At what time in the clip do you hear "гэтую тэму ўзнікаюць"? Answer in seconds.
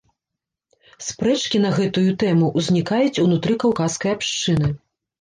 1.77-3.23